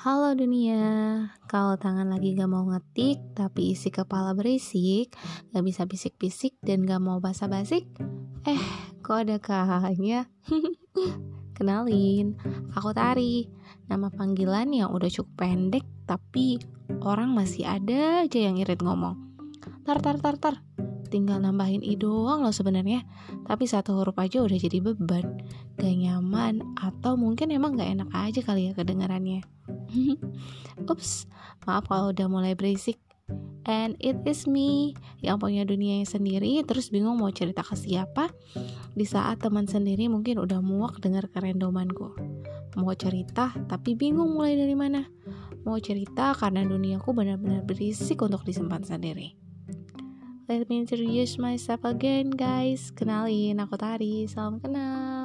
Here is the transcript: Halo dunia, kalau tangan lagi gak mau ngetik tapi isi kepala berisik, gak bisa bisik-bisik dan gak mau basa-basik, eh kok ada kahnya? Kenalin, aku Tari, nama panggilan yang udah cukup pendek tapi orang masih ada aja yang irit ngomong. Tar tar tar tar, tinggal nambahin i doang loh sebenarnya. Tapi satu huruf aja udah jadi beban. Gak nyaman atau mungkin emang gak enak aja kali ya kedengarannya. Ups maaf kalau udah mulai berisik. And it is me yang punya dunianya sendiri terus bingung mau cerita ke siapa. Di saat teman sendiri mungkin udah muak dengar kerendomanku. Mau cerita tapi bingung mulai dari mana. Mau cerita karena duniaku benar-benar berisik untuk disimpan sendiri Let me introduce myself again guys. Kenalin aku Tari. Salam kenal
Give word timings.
Halo 0.00 0.32
dunia, 0.32 1.28
kalau 1.44 1.76
tangan 1.76 2.08
lagi 2.08 2.32
gak 2.32 2.48
mau 2.48 2.64
ngetik 2.64 3.20
tapi 3.36 3.76
isi 3.76 3.92
kepala 3.92 4.32
berisik, 4.32 5.12
gak 5.52 5.60
bisa 5.60 5.84
bisik-bisik 5.84 6.56
dan 6.64 6.88
gak 6.88 7.04
mau 7.04 7.20
basa-basik, 7.20 7.84
eh 8.48 8.64
kok 9.04 9.28
ada 9.28 9.36
kahnya? 9.36 10.24
Kenalin, 11.60 12.32
aku 12.72 12.96
Tari, 12.96 13.52
nama 13.92 14.08
panggilan 14.08 14.72
yang 14.72 14.88
udah 14.88 15.12
cukup 15.12 15.36
pendek 15.36 15.84
tapi 16.08 16.56
orang 17.04 17.36
masih 17.36 17.68
ada 17.68 18.24
aja 18.24 18.40
yang 18.40 18.56
irit 18.56 18.80
ngomong. 18.80 19.20
Tar 19.84 20.00
tar 20.00 20.16
tar 20.16 20.40
tar, 20.40 20.64
tinggal 21.10 21.42
nambahin 21.42 21.82
i 21.82 21.98
doang 21.98 22.46
loh 22.46 22.54
sebenarnya. 22.54 23.02
Tapi 23.44 23.66
satu 23.66 23.98
huruf 23.98 24.14
aja 24.16 24.40
udah 24.40 24.54
jadi 24.54 24.78
beban. 24.78 25.42
Gak 25.76 25.94
nyaman 25.98 26.62
atau 26.78 27.18
mungkin 27.18 27.50
emang 27.50 27.74
gak 27.74 27.90
enak 27.90 28.10
aja 28.14 28.40
kali 28.46 28.70
ya 28.70 28.72
kedengarannya. 28.72 29.42
Ups 30.90 31.26
maaf 31.66 31.90
kalau 31.90 32.14
udah 32.14 32.26
mulai 32.30 32.54
berisik. 32.54 33.02
And 33.62 33.94
it 34.02 34.18
is 34.26 34.50
me 34.50 34.98
yang 35.22 35.38
punya 35.38 35.62
dunianya 35.62 36.02
sendiri 36.02 36.66
terus 36.66 36.90
bingung 36.90 37.18
mau 37.18 37.30
cerita 37.30 37.62
ke 37.62 37.74
siapa. 37.74 38.30
Di 38.94 39.06
saat 39.06 39.42
teman 39.42 39.66
sendiri 39.66 40.06
mungkin 40.06 40.38
udah 40.38 40.62
muak 40.62 40.98
dengar 41.02 41.26
kerendomanku. 41.30 42.14
Mau 42.78 42.94
cerita 42.94 43.54
tapi 43.66 43.98
bingung 43.98 44.34
mulai 44.34 44.54
dari 44.58 44.74
mana. 44.74 45.06
Mau 45.62 45.76
cerita 45.76 46.32
karena 46.32 46.64
duniaku 46.64 47.12
benar-benar 47.12 47.62
berisik 47.68 48.24
untuk 48.24 48.42
disimpan 48.42 48.80
sendiri 48.80 49.49
Let 50.50 50.66
me 50.66 50.82
introduce 50.82 51.38
myself 51.38 51.86
again 51.86 52.34
guys. 52.34 52.90
Kenalin 52.90 53.62
aku 53.62 53.78
Tari. 53.78 54.26
Salam 54.26 54.58
kenal 54.58 55.19